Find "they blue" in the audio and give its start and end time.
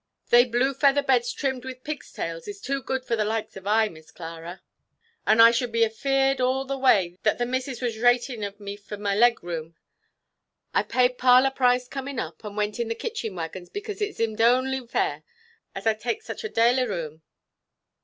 0.31-0.73